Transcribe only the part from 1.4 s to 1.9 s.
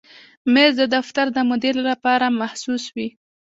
مدیر